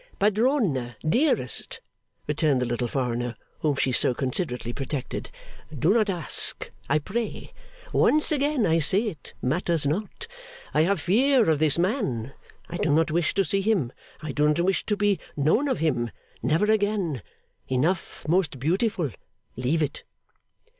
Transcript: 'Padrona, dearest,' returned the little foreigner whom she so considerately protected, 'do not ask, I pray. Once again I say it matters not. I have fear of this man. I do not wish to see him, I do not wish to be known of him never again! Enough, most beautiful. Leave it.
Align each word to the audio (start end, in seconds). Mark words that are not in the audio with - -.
'Padrona, 0.17 0.95
dearest,' 1.07 1.79
returned 2.25 2.59
the 2.59 2.65
little 2.65 2.87
foreigner 2.87 3.35
whom 3.59 3.75
she 3.75 3.91
so 3.91 4.15
considerately 4.15 4.73
protected, 4.73 5.29
'do 5.77 5.93
not 5.93 6.09
ask, 6.09 6.71
I 6.89 6.97
pray. 6.97 7.53
Once 7.93 8.31
again 8.31 8.65
I 8.65 8.79
say 8.79 9.03
it 9.09 9.35
matters 9.43 9.85
not. 9.85 10.25
I 10.73 10.81
have 10.81 11.01
fear 11.01 11.47
of 11.51 11.59
this 11.59 11.77
man. 11.77 12.33
I 12.67 12.77
do 12.77 12.91
not 12.91 13.11
wish 13.11 13.35
to 13.35 13.45
see 13.45 13.61
him, 13.61 13.93
I 14.21 14.31
do 14.31 14.47
not 14.47 14.59
wish 14.61 14.83
to 14.87 14.97
be 14.97 15.19
known 15.37 15.67
of 15.67 15.77
him 15.77 16.09
never 16.41 16.65
again! 16.65 17.21
Enough, 17.67 18.27
most 18.27 18.57
beautiful. 18.57 19.11
Leave 19.55 19.83
it. 19.83 20.03